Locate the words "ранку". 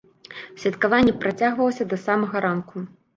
2.47-2.83